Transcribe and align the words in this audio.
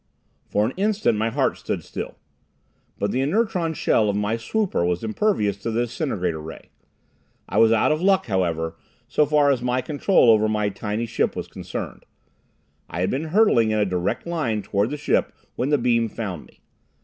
For 0.47 0.65
an 0.65 0.71
instant 0.77 1.19
my 1.19 1.29
heart 1.29 1.59
stood 1.59 1.83
still. 1.83 2.17
But 2.97 3.11
the 3.11 3.21
inertron 3.21 3.75
shell 3.75 4.09
of 4.09 4.15
my 4.15 4.35
swooper 4.35 4.83
was 4.83 5.03
impervious 5.03 5.57
to 5.57 5.69
the 5.69 5.81
disintegrator 5.81 6.41
ray. 6.41 6.71
I 7.47 7.59
was 7.59 7.71
out 7.71 7.91
of 7.91 8.01
luck, 8.01 8.25
however, 8.25 8.77
so 9.07 9.27
far 9.27 9.51
as 9.51 9.61
my 9.61 9.79
control 9.81 10.31
over 10.31 10.49
my 10.49 10.69
tiny 10.69 11.05
ship 11.05 11.35
was 11.35 11.47
concerned. 11.47 12.03
I 12.89 13.01
had 13.01 13.11
been 13.11 13.25
hurtling 13.25 13.69
in 13.69 13.77
a 13.77 13.85
direct 13.85 14.25
line 14.25 14.63
toward 14.63 14.89
the 14.89 14.97
ship 14.97 15.33
when 15.55 15.69
the 15.69 15.77
beam 15.77 16.09
found 16.09 16.47
me. 16.47 16.61